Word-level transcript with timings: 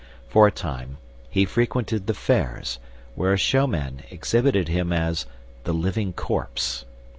For 0.27 0.47
a 0.47 0.51
time, 0.51 0.97
he 1.29 1.45
frequented 1.45 2.07
the 2.07 2.15
fairs, 2.15 2.79
where 3.13 3.33
a 3.33 3.37
showman 3.37 4.01
exhibited 4.09 4.67
him 4.67 4.91
as 4.91 5.27
the 5.63 5.73
"living 5.75 6.11
corpse." 6.11 6.85